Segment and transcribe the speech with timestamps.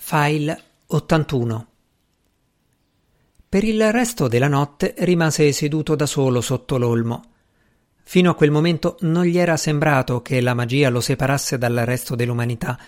[0.00, 1.66] File 81
[3.48, 7.24] Per il resto della notte rimase seduto da solo sotto l'olmo.
[8.04, 12.14] Fino a quel momento non gli era sembrato che la magia lo separasse dal resto
[12.14, 12.78] dell'umanità,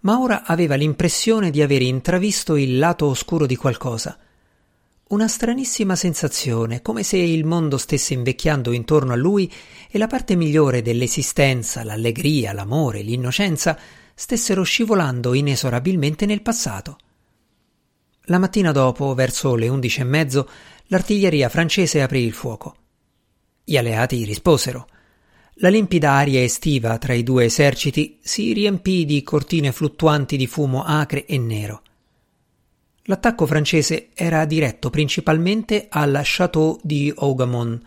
[0.00, 4.16] ma ora aveva l'impressione di aver intravisto il lato oscuro di qualcosa.
[5.08, 9.52] Una stranissima sensazione, come se il mondo stesse invecchiando intorno a lui
[9.90, 13.76] e la parte migliore dell'esistenza, l'allegria, l'amore, l'innocenza,
[14.14, 16.98] stessero scivolando inesorabilmente nel passato.
[18.26, 20.48] La mattina dopo, verso le undici e mezzo,
[20.86, 22.76] l'artiglieria francese aprì il fuoco.
[23.64, 24.86] Gli alleati risposero.
[25.56, 30.82] La limpida aria estiva tra i due eserciti si riempì di cortine fluttuanti di fumo
[30.84, 31.82] acre e nero.
[33.04, 37.82] L'attacco francese era diretto principalmente al Château di Hougamont,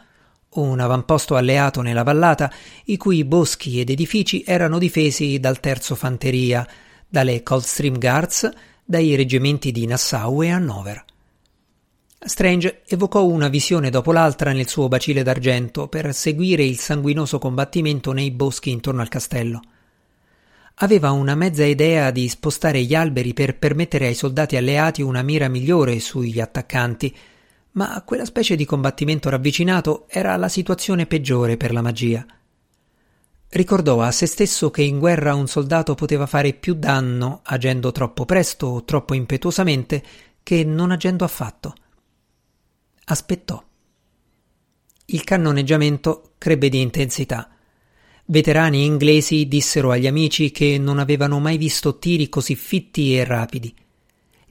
[0.61, 2.51] un avamposto alleato nella vallata,
[2.85, 6.67] i cui boschi ed edifici erano difesi dal terzo fanteria,
[7.07, 8.49] dalle Coldstream Guards,
[8.83, 11.05] dai reggimenti di Nassau e Hannover.
[12.27, 18.13] Strange evocò una visione dopo l'altra nel suo bacile d'argento per seguire il sanguinoso combattimento
[18.13, 19.62] nei boschi intorno al castello.
[20.79, 25.47] Aveva una mezza idea di spostare gli alberi per permettere ai soldati alleati una mira
[25.47, 27.15] migliore sugli attaccanti,
[27.76, 32.26] ma quella specie di combattimento ravvicinato era la situazione peggiore per la magia.
[33.49, 38.26] Ricordò a se stesso che in guerra un soldato poteva fare più danno agendo troppo
[38.26, 40.03] presto o troppo impetuosamente
[40.41, 41.73] che non agendo affatto.
[43.05, 43.63] Aspettò.
[45.07, 47.49] Il cannoneggiamento crebbe di intensità.
[48.26, 53.76] Veterani inglesi dissero agli amici che non avevano mai visto tiri così fitti e rapidi.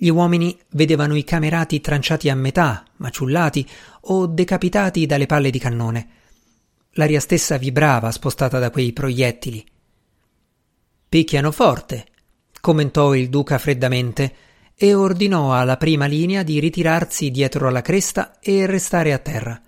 [0.05, 3.67] Gli uomini vedevano i camerati tranciati a metà, maciullati
[4.03, 6.09] o decapitati dalle palle di cannone.
[6.91, 9.65] L'aria stessa vibrava spostata da quei proiettili.
[11.09, 12.05] Picchiano forte,
[12.61, 14.35] commentò il duca freddamente
[14.75, 19.59] e ordinò alla prima linea di ritirarsi dietro la cresta e restare a terra.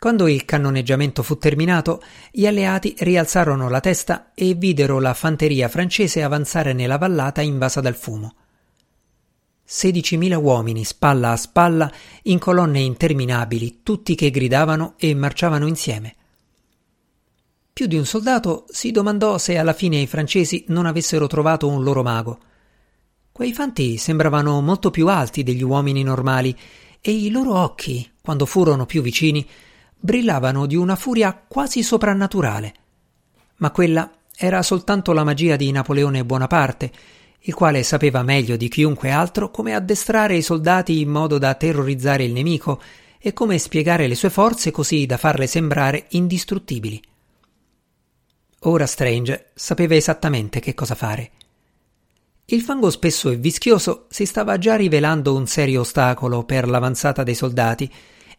[0.00, 2.02] Quando il cannoneggiamento fu terminato,
[2.32, 7.94] gli alleati rialzarono la testa e videro la fanteria francese avanzare nella vallata invasa dal
[7.94, 8.34] fumo.
[9.64, 11.90] Sedicimila uomini, spalla a spalla,
[12.24, 16.16] in colonne interminabili, tutti che gridavano e marciavano insieme.
[17.72, 21.82] Più di un soldato si domandò se alla fine i francesi non avessero trovato un
[21.82, 22.38] loro mago.
[23.32, 26.54] Quei fanti sembravano molto più alti degli uomini normali
[27.00, 29.48] e i loro occhi, quando furono più vicini,
[29.98, 32.74] brillavano di una furia quasi soprannaturale.
[33.56, 36.92] Ma quella era soltanto la magia di Napoleone Bonaparte,
[37.44, 42.24] il quale sapeva meglio di chiunque altro come addestrare i soldati in modo da terrorizzare
[42.24, 42.80] il nemico
[43.18, 47.02] e come spiegare le sue forze così da farle sembrare indistruttibili.
[48.60, 51.30] Ora Strange sapeva esattamente che cosa fare.
[52.44, 57.34] Il fango spesso e vischioso si stava già rivelando un serio ostacolo per l'avanzata dei
[57.34, 57.90] soldati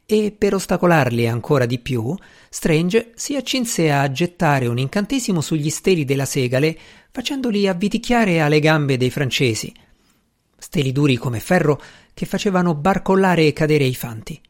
[0.06, 2.16] e per ostacolarli ancora di più,
[2.50, 6.78] Strange si accinse a gettare un incantesimo sugli steli della segale,
[7.16, 9.72] facendoli avviticchiare alle gambe dei francesi.
[10.57, 11.79] Steli duri come ferro
[12.12, 14.41] che facevano barcollare e cadere i fanti.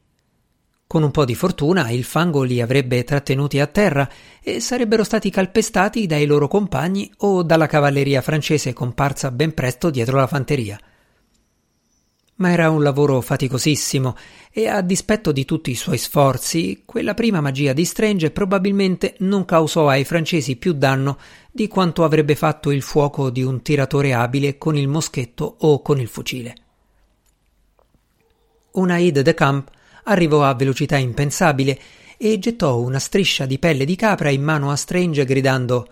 [0.87, 4.09] Con un po' di fortuna il fango li avrebbe trattenuti a terra
[4.41, 10.15] e sarebbero stati calpestati dai loro compagni o dalla cavalleria francese comparsa ben presto dietro
[10.15, 10.79] la fanteria
[12.35, 14.15] ma era un lavoro faticosissimo
[14.51, 19.45] e a dispetto di tutti i suoi sforzi, quella prima magia di Strange probabilmente non
[19.45, 21.17] causò ai francesi più danno
[21.51, 25.99] di quanto avrebbe fatto il fuoco di un tiratore abile con il moschetto o con
[25.99, 26.55] il fucile.
[28.73, 29.69] Una aide de camp
[30.05, 31.79] arrivò a velocità impensabile
[32.17, 35.87] e gettò una striscia di pelle di capra in mano a Strange gridando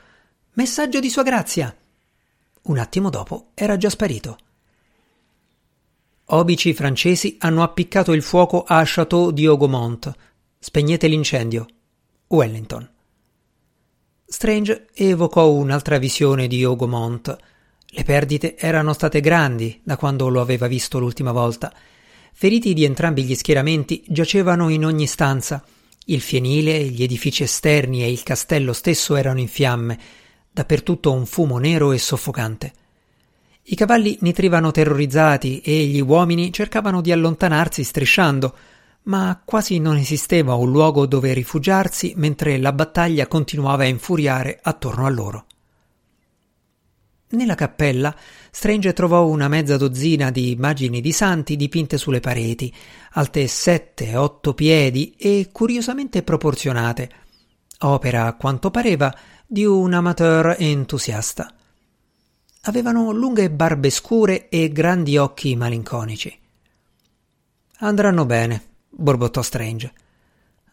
[0.53, 1.75] Messaggio di Sua Grazia.
[2.63, 4.37] Un attimo dopo era già sparito.
[6.33, 10.09] Obici francesi hanno appiccato il fuoco a Château di Hougoumont.
[10.57, 11.65] Spegnete l'incendio.
[12.27, 12.89] Wellington.
[14.25, 17.35] Strange evocò un'altra visione di Hougoumont.
[17.85, 21.73] Le perdite erano state grandi da quando lo aveva visto l'ultima volta.
[22.31, 25.61] Feriti di entrambi gli schieramenti giacevano in ogni stanza.
[26.05, 29.99] Il fienile, gli edifici esterni e il castello stesso erano in fiamme,
[30.49, 32.71] dappertutto un fumo nero e soffocante.
[33.71, 38.53] I cavalli nitrivano terrorizzati e gli uomini cercavano di allontanarsi strisciando,
[39.03, 45.05] ma quasi non esisteva un luogo dove rifugiarsi mentre la battaglia continuava a infuriare attorno
[45.05, 45.45] a loro.
[47.29, 48.13] Nella cappella
[48.51, 52.75] Strange trovò una mezza dozzina di immagini di santi dipinte sulle pareti,
[53.11, 57.09] alte sette, otto piedi e curiosamente proporzionate,
[57.79, 59.15] opera, a quanto pareva,
[59.47, 61.55] di un amateur entusiasta.
[62.61, 66.37] Avevano lunghe barbe scure e grandi occhi malinconici.
[67.79, 69.91] Andranno bene, borbottò Strange.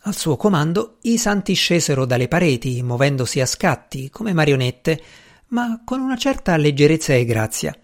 [0.03, 5.03] Al suo comando i santi scesero dalle pareti, muovendosi a scatti, come marionette,
[5.49, 7.77] ma con una certa leggerezza e grazia.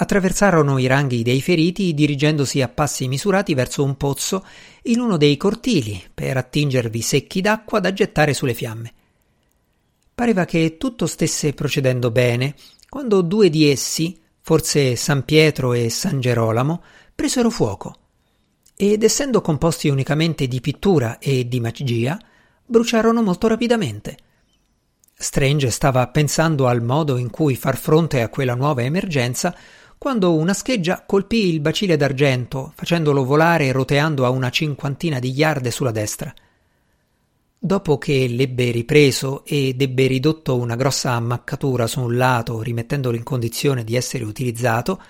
[0.00, 4.46] Attraversarono i ranghi dei feriti dirigendosi a passi misurati verso un pozzo
[4.84, 8.92] in uno dei cortili per attingervi secchi d'acqua da gettare sulle fiamme.
[10.14, 12.54] Pareva che tutto stesse procedendo bene
[12.88, 16.82] quando due di essi, forse San Pietro e San Gerolamo,
[17.14, 17.94] presero fuoco
[18.80, 22.16] ed essendo composti unicamente di pittura e di magia,
[22.64, 24.16] bruciarono molto rapidamente.
[25.12, 29.52] Strange stava pensando al modo in cui far fronte a quella nuova emergenza
[29.98, 35.32] quando una scheggia colpì il bacile d'argento, facendolo volare e roteando a una cinquantina di
[35.32, 36.32] yarde sulla destra.
[37.60, 43.24] Dopo che l'ebbe ripreso ed ebbe ridotto una grossa ammaccatura su un lato, rimettendolo in
[43.24, 45.02] condizione di essere utilizzato,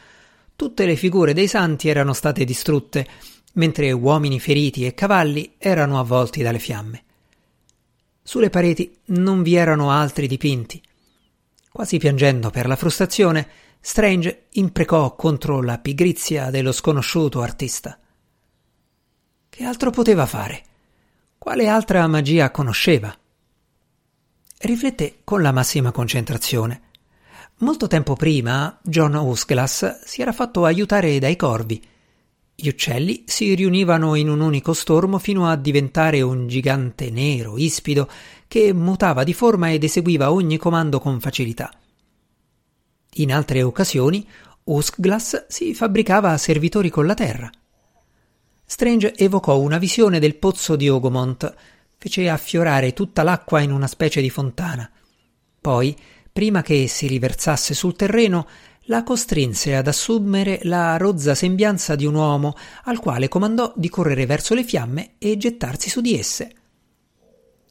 [0.56, 3.06] tutte le figure dei santi erano state distrutte,
[3.54, 7.04] mentre uomini feriti e cavalli erano avvolti dalle fiamme.
[8.22, 10.82] Sulle pareti non vi erano altri dipinti.
[11.70, 13.46] Quasi piangendo per la frustrazione,
[13.78, 17.98] Strange imprecò contro la pigrizia dello sconosciuto artista.
[19.50, 20.64] Che altro poteva fare?
[21.38, 23.16] Quale altra magia conosceva?
[24.58, 26.82] Rifletté con la massima concentrazione.
[27.58, 31.80] Molto tempo prima John Usglass si era fatto aiutare dai corvi.
[32.56, 38.10] Gli uccelli si riunivano in un unico stormo fino a diventare un gigante nero, ispido,
[38.48, 41.72] che mutava di forma ed eseguiva ogni comando con facilità.
[43.14, 44.28] In altre occasioni,
[44.64, 47.50] Uskglass si fabbricava servitori con la terra.
[48.70, 51.54] Strange evocò una visione del pozzo di Ogomont,
[51.96, 54.88] fece affiorare tutta l'acqua in una specie di fontana.
[55.58, 55.96] Poi,
[56.30, 58.46] prima che si riversasse sul terreno,
[58.82, 64.26] la costrinse ad assumere la rozza sembianza di un uomo, al quale comandò di correre
[64.26, 66.52] verso le fiamme e gettarsi su di esse.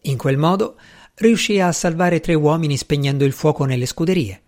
[0.01, 0.79] In quel modo
[1.13, 4.41] riuscì a salvare tre uomini spegnendo il fuoco nelle scuderie.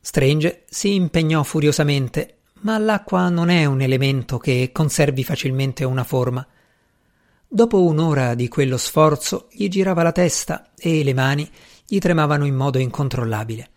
[0.00, 6.46] Strange si impegnò furiosamente, ma l'acqua non è un elemento che conservi facilmente una forma.
[7.48, 11.48] Dopo un'ora di quello sforzo gli girava la testa e le mani
[11.86, 13.70] gli tremavano in modo incontrollabile.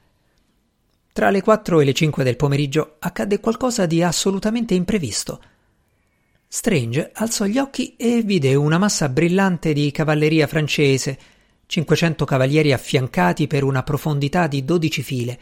[1.11, 5.41] Tra le quattro e le cinque del pomeriggio accadde qualcosa di assolutamente imprevisto.
[6.47, 11.19] Strange alzò gli occhi e vide una massa brillante di cavalleria francese,
[11.67, 15.39] cinquecento cavalieri affiancati per una profondità di dodici file,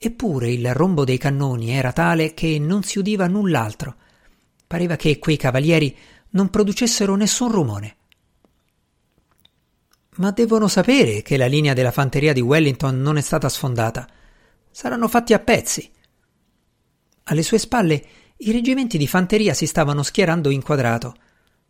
[0.00, 3.96] Eppure il rombo dei cannoni era tale che non si udiva null'altro.
[4.66, 5.96] Pareva che quei cavalieri
[6.30, 7.96] non producessero nessun rumore.
[10.16, 14.08] Ma devono sapere che la linea della fanteria di Wellington non è stata sfondata.
[14.70, 15.90] Saranno fatti a pezzi.
[17.24, 18.04] Alle sue spalle
[18.38, 21.16] i reggimenti di fanteria si stavano schierando in quadrato.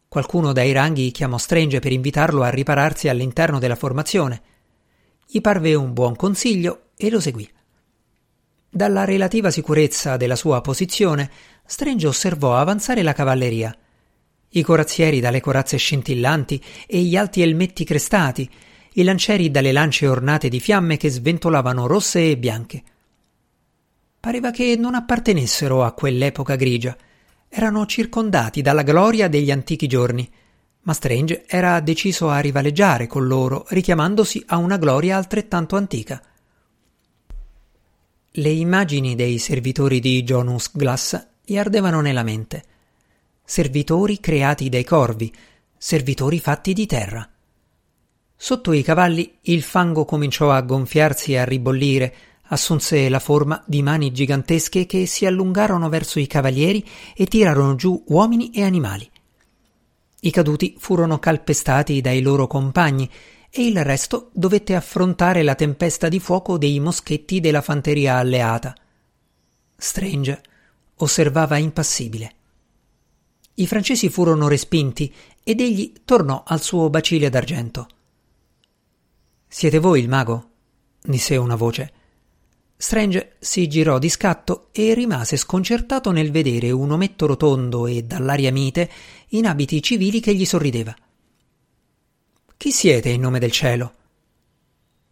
[0.07, 4.43] Qualcuno dai ranghi chiamò Strange per invitarlo a ripararsi all'interno della formazione.
[5.27, 7.49] Gli parve un buon consiglio e lo seguì.
[8.71, 11.31] Dalla relativa sicurezza della sua posizione,
[11.65, 13.75] Strange osservò avanzare la cavalleria.
[14.51, 18.49] I corazzieri dalle corazze scintillanti e gli alti elmetti crestati,
[18.95, 22.83] i lancieri dalle lance ornate di fiamme che sventolavano rosse e bianche.
[24.21, 26.97] Pareva che non appartenessero a quell'epoca grigia.
[27.49, 30.31] Erano circondati dalla gloria degli antichi giorni,
[30.83, 36.23] ma Strange era deciso a rivaleggiare con loro, richiamandosi a una gloria altrettanto antica.
[38.31, 42.63] Le immagini dei servitori di Jonus Glass gli ardevano nella mente.
[43.43, 45.35] Servitori creati dai corvi,
[45.79, 47.27] servitori fatti di terra.
[48.37, 52.15] Sotto i cavalli il fango cominciò a gonfiarsi e a ribollire,
[52.49, 58.05] assunse la forma di mani gigantesche che si allungarono verso i cavalieri e tirarono giù
[58.09, 59.11] uomini e animali.
[60.21, 63.11] I caduti furono calpestati dai loro compagni
[63.51, 68.75] e il resto dovette affrontare la tempesta di fuoco dei moschetti della fanteria alleata.
[69.77, 70.43] Strange
[70.97, 72.35] osservava impassibile.
[73.55, 75.13] I francesi furono respinti
[75.43, 77.89] ed egli tornò al suo bacile d'argento.
[79.47, 80.51] Siete voi il mago?
[81.03, 81.93] disse una voce.
[82.77, 88.53] Strange si girò di scatto e rimase sconcertato nel vedere un ometto rotondo e dall'aria
[88.53, 88.89] mite
[89.31, 90.95] in abiti civili che gli sorrideva.
[92.59, 93.95] Chi siete in nome del cielo?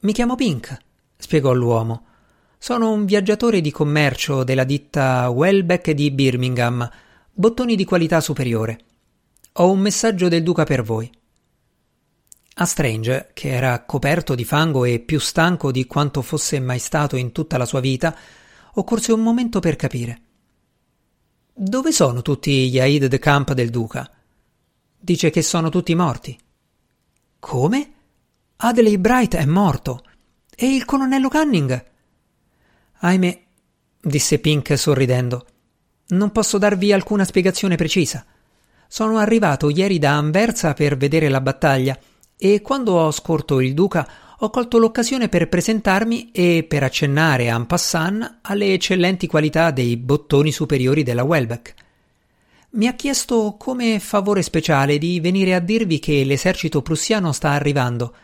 [0.01, 0.77] Mi chiamo Pink,
[1.17, 2.07] spiegò l'uomo.
[2.59, 6.91] Sono un viaggiatore di commercio della ditta Welbeck di Birmingham,
[7.33, 8.81] bottoni di qualità superiore.
[9.53, 11.09] Ho un messaggio del duca per voi.
[12.55, 17.15] A Strange, che era coperto di fango e più stanco di quanto fosse mai stato
[17.15, 18.13] in tutta la sua vita,
[18.75, 20.21] occorse un momento per capire.
[21.55, 24.11] Dove sono tutti gli Aid de Camp del Duca?
[24.99, 26.37] Dice che sono tutti morti.
[27.47, 27.93] Come?
[28.57, 30.03] Adley Bright è morto.
[30.53, 31.85] E il colonnello Canning?
[32.99, 33.41] Ahimè,
[34.03, 35.47] disse Pink sorridendo.
[36.09, 38.27] Non posso darvi alcuna spiegazione precisa.
[38.89, 41.97] Sono arrivato ieri da Anversa per vedere la battaglia
[42.37, 47.65] e quando ho scorto il duca ho colto l'occasione per presentarmi e per accennare en
[47.67, 51.86] passant alle eccellenti qualità dei bottoni superiori della Welbeck.
[52.71, 58.15] Mi ha chiesto come favore speciale di venire a dirvi che l'esercito prussiano sta arrivando.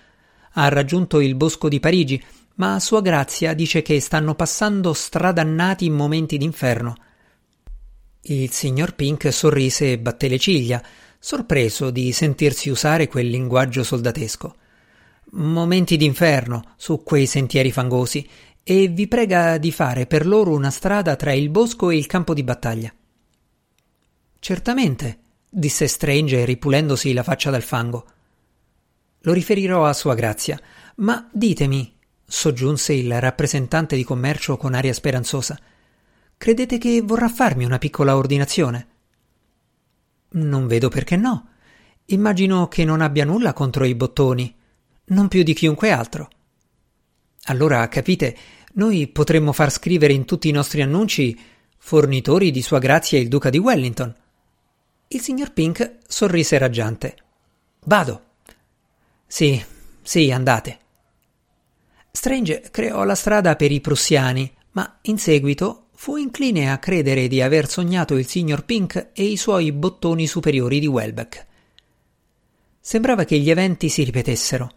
[0.54, 2.22] Ha raggiunto il bosco di Parigi,
[2.56, 6.96] ma Sua Grazia dice che stanno passando stradannati momenti d'inferno.
[8.22, 10.82] Il signor Pink sorrise e batté le ciglia,
[11.18, 14.56] sorpreso di sentirsi usare quel linguaggio soldatesco.
[15.30, 18.28] Momenti d'inferno su quei sentieri fangosi,
[18.64, 22.34] e vi prega di fare per loro una strada tra il bosco e il campo
[22.34, 22.92] di battaglia.
[24.44, 25.18] Certamente,
[25.49, 28.06] disse Strange ripulendosi la faccia dal fango.
[29.20, 30.61] Lo riferirò a Sua Grazia,
[30.96, 31.96] ma ditemi,
[32.26, 35.56] soggiunse il rappresentante di commercio con aria speranzosa,
[36.37, 38.88] credete che vorrà farmi una piccola ordinazione?
[40.30, 41.50] Non vedo perché no.
[42.06, 44.52] Immagino che non abbia nulla contro i bottoni,
[45.04, 46.28] non più di chiunque altro.
[47.44, 48.37] Allora, capite,
[48.72, 51.40] noi potremmo far scrivere in tutti i nostri annunci
[51.78, 54.16] fornitori di Sua Grazia il Duca di Wellington.
[55.14, 57.16] Il signor Pink sorrise raggiante.
[57.85, 58.23] Vado.
[59.26, 59.62] Sì,
[60.00, 60.78] sì, andate.
[62.11, 67.42] Strange creò la strada per i prussiani, ma in seguito fu incline a credere di
[67.42, 71.47] aver sognato il signor Pink e i suoi bottoni superiori di Welbeck.
[72.81, 74.71] Sembrava che gli eventi si ripetessero.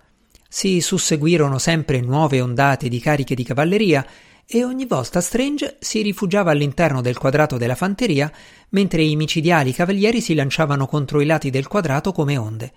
[0.50, 4.06] Si susseguirono sempre nuove ondate di cariche di cavalleria
[4.48, 8.32] e ogni volta Strange si rifugiava all'interno del quadrato della fanteria,
[8.70, 12.74] mentre i micidiali cavalieri si lanciavano contro i lati del quadrato come onde.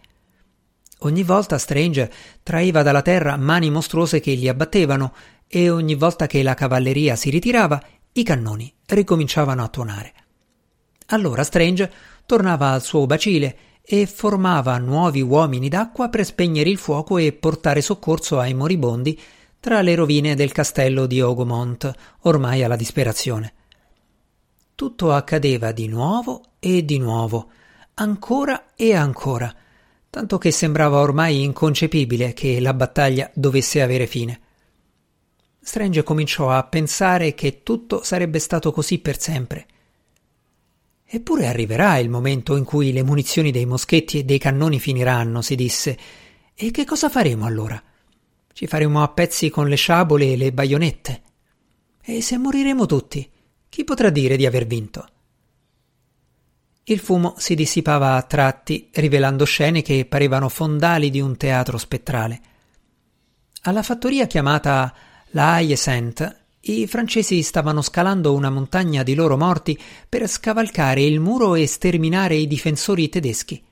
[1.01, 2.11] Ogni volta Strange
[2.43, 5.15] traeva dalla terra mani mostruose che li abbattevano,
[5.47, 7.83] e ogni volta che la cavalleria si ritirava,
[8.13, 10.13] i cannoni ricominciavano a tuonare.
[11.07, 11.91] Allora Strange
[12.27, 17.81] tornava al suo bacile e formava nuovi uomini d'acqua per spegnere il fuoco e portare
[17.81, 19.19] soccorso ai moribondi
[19.61, 21.91] tra le rovine del castello di Ogomont,
[22.23, 23.53] ormai alla disperazione.
[24.75, 27.51] Tutto accadeva di nuovo e di nuovo,
[27.95, 29.53] ancora e ancora,
[30.09, 34.41] tanto che sembrava ormai inconcepibile che la battaglia dovesse avere fine.
[35.61, 39.67] Strange cominciò a pensare che tutto sarebbe stato così per sempre.
[41.05, 45.57] Eppure arriverà il momento in cui le munizioni dei moschetti e dei cannoni finiranno, si
[45.57, 45.99] disse.
[46.55, 47.83] E che cosa faremo allora?
[48.59, 51.23] Ci faremo a pezzi con le sciabole e le baionette.
[52.03, 53.31] E se moriremo tutti,
[53.69, 55.09] chi potrà dire di aver vinto?
[56.83, 62.41] Il fumo si dissipava a tratti, rivelando scene che parevano fondali di un teatro spettrale.
[63.63, 64.93] Alla fattoria chiamata
[65.27, 71.21] La Haie Sainte, i francesi stavano scalando una montagna di loro morti per scavalcare il
[71.21, 73.68] muro e sterminare i difensori tedeschi.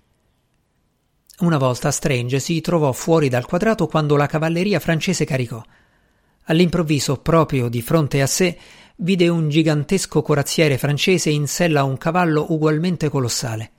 [1.38, 5.62] Una volta Strange si trovò fuori dal quadrato quando la cavalleria francese caricò.
[6.44, 8.56] All'improvviso, proprio di fronte a sé,
[8.96, 13.70] vide un gigantesco corazziere francese in sella a un cavallo ugualmente colossale.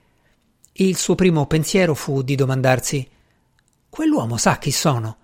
[0.74, 3.10] Il suo primo pensiero fu di domandarsi
[3.90, 5.18] Quell'uomo sa chi sono?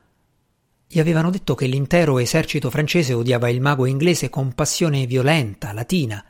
[0.88, 6.25] Gli avevano detto che l'intero esercito francese odiava il mago inglese con passione violenta, latina.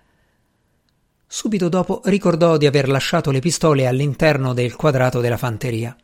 [1.36, 5.98] Subito dopo ricordò di aver lasciato le pistole all'interno del quadrato della fanteria.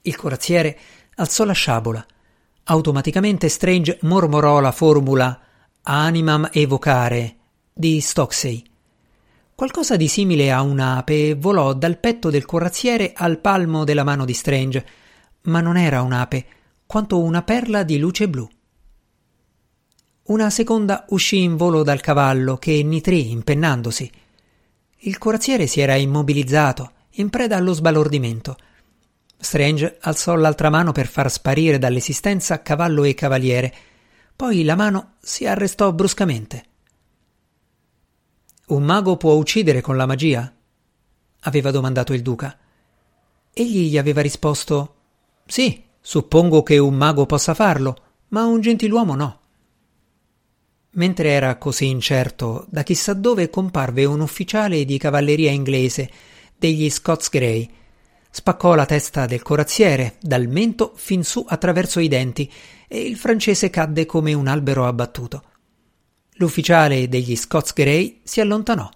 [0.00, 0.78] Il corazziere
[1.16, 2.06] alzò la sciabola.
[2.64, 5.38] Automaticamente Strange mormorò la formula
[5.82, 7.36] animam evocare
[7.70, 8.64] di Stocksey.
[9.54, 14.32] Qualcosa di simile a un'ape volò dal petto del corazziere al palmo della mano di
[14.32, 14.86] Strange,
[15.42, 16.46] ma non era un'ape,
[16.86, 18.48] quanto una perla di luce blu.
[20.30, 24.08] Una seconda uscì in volo dal cavallo che nitrì impennandosi.
[24.98, 28.56] Il corazziere si era immobilizzato, in preda allo sbalordimento.
[29.36, 33.74] Strange alzò l'altra mano per far sparire dall'esistenza cavallo e cavaliere.
[34.36, 36.64] Poi la mano si arrestò bruscamente.
[38.66, 40.54] Un mago può uccidere con la magia?
[41.40, 42.56] aveva domandato il duca.
[43.52, 44.94] Egli gli aveva risposto
[45.44, 47.96] Sì, suppongo che un mago possa farlo,
[48.28, 49.39] ma un gentiluomo no.
[50.92, 56.10] Mentre era così incerto, da chissà dove comparve un ufficiale di cavalleria inglese,
[56.56, 57.70] degli Scots Grey.
[58.28, 62.50] Spaccò la testa del corazziere, dal mento fin su attraverso i denti,
[62.88, 65.44] e il francese cadde come un albero abbattuto.
[66.34, 68.88] L'ufficiale degli Scots Grey si allontanò.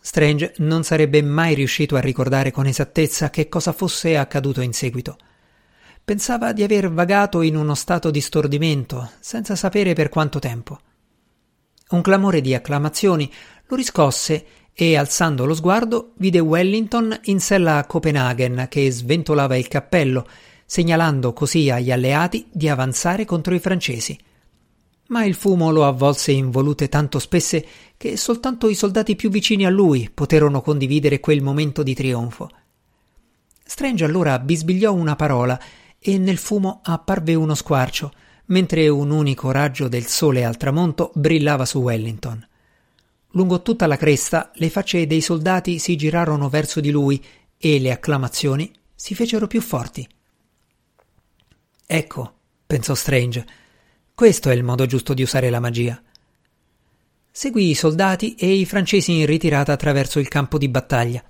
[0.00, 5.16] Strange non sarebbe mai riuscito a ricordare con esattezza che cosa fosse accaduto in seguito.
[6.04, 10.80] Pensava di aver vagato in uno stato di stordimento, senza sapere per quanto tempo.
[11.90, 13.30] Un clamore di acclamazioni
[13.66, 14.44] lo riscosse
[14.74, 20.26] e, alzando lo sguardo, vide Wellington in sella a Copenaghen che sventolava il cappello,
[20.66, 24.18] segnalando così agli alleati di avanzare contro i francesi.
[25.08, 27.64] Ma il fumo lo avvolse in volute tanto spesse
[27.96, 32.50] che soltanto i soldati più vicini a lui poterono condividere quel momento di trionfo.
[33.64, 35.60] Strange allora bisbigliò una parola
[36.02, 38.12] e nel fumo apparve uno squarcio,
[38.46, 42.46] mentre un unico raggio del sole al tramonto brillava su Wellington.
[43.34, 47.24] Lungo tutta la cresta le facce dei soldati si girarono verso di lui
[47.56, 50.06] e le acclamazioni si fecero più forti.
[51.86, 52.34] Ecco,
[52.66, 53.46] pensò Strange,
[54.14, 56.02] questo è il modo giusto di usare la magia.
[57.30, 61.24] Seguì i soldati e i francesi in ritirata attraverso il campo di battaglia.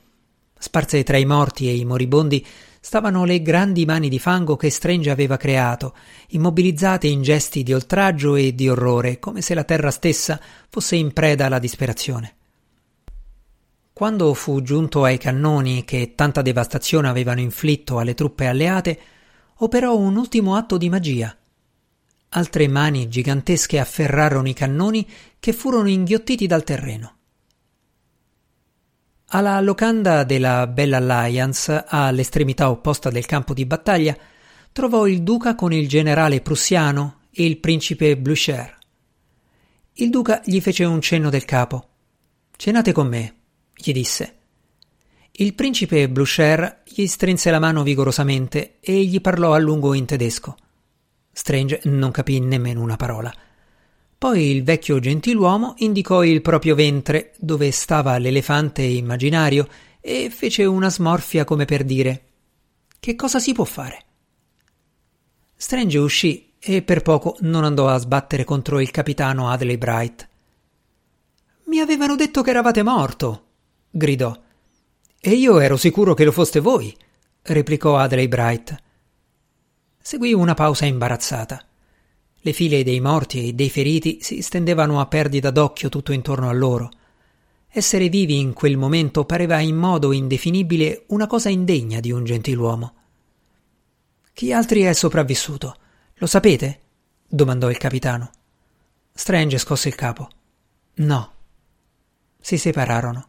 [0.58, 2.44] Sparse tra i morti e i moribondi
[2.84, 5.94] stavano le grandi mani di fango che Strange aveva creato,
[6.30, 11.12] immobilizzate in gesti di oltraggio e di orrore, come se la terra stessa fosse in
[11.12, 12.34] preda alla disperazione.
[13.92, 19.00] Quando fu giunto ai cannoni che tanta devastazione avevano inflitto alle truppe alleate,
[19.58, 21.34] operò un ultimo atto di magia.
[22.30, 25.08] Altre mani gigantesche afferrarono i cannoni
[25.38, 27.18] che furono inghiottiti dal terreno.
[29.34, 34.14] Alla locanda della Bella Alliance, all'estremità opposta del campo di battaglia,
[34.72, 38.76] trovò il duca con il generale prussiano e il principe Blücher.
[39.94, 41.88] Il duca gli fece un cenno del capo.
[42.54, 43.34] Cenate con me,
[43.74, 44.36] gli disse.
[45.30, 50.56] Il principe Blücher gli strinse la mano vigorosamente e gli parlò a lungo in tedesco.
[51.32, 53.32] Strange non capì nemmeno una parola.
[54.22, 59.66] Poi il vecchio gentiluomo indicò il proprio ventre, dove stava l'elefante immaginario,
[60.00, 62.22] e fece una smorfia come per dire
[63.00, 64.04] Che cosa si può fare?
[65.56, 70.28] Strange uscì e per poco non andò a sbattere contro il capitano Adley Bright.
[71.64, 73.46] Mi avevano detto che eravate morto,
[73.90, 74.40] gridò.
[75.18, 76.96] E io ero sicuro che lo foste voi,
[77.42, 78.82] replicò Adley Bright.
[80.00, 81.66] Seguì una pausa imbarazzata.
[82.44, 86.52] Le file dei morti e dei feriti si stendevano a perdita d'occhio tutto intorno a
[86.52, 86.90] loro.
[87.68, 92.94] Essere vivi in quel momento pareva in modo indefinibile una cosa indegna di un gentiluomo.
[94.32, 95.76] Chi altri è sopravvissuto?
[96.14, 96.80] Lo sapete?
[97.28, 98.30] domandò il capitano.
[99.12, 100.28] Strange scosse il capo.
[100.94, 101.32] No.
[102.40, 103.28] Si separarono.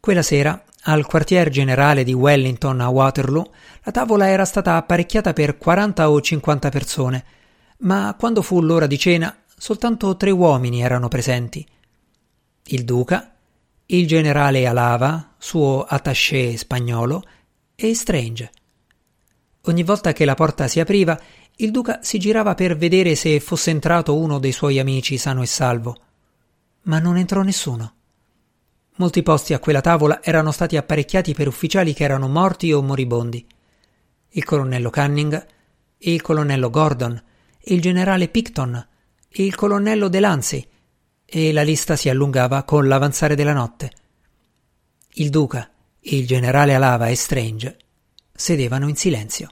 [0.00, 3.52] Quella sera, al quartier generale di Wellington a Waterloo,
[3.84, 7.24] la tavola era stata apparecchiata per 40 o 50 persone
[7.82, 11.66] ma quando fu l'ora di cena soltanto tre uomini erano presenti.
[12.64, 13.34] Il duca,
[13.86, 17.22] il generale Alava, suo attaché spagnolo,
[17.74, 18.50] e Strange.
[19.62, 21.18] Ogni volta che la porta si apriva,
[21.56, 25.46] il duca si girava per vedere se fosse entrato uno dei suoi amici sano e
[25.46, 25.96] salvo.
[26.82, 27.94] Ma non entrò nessuno.
[28.96, 33.44] Molti posti a quella tavola erano stati apparecchiati per ufficiali che erano morti o moribondi.
[34.30, 35.46] Il colonnello Cunning,
[35.98, 37.22] il colonnello Gordon,
[37.64, 38.86] il generale Picton
[39.34, 40.66] il colonnello Delancey,
[41.24, 43.90] e la lista si allungava con l'avanzare della notte.
[45.14, 45.70] Il duca,
[46.00, 47.76] il generale Alava e Strange
[48.34, 49.48] sedevano in silenzio.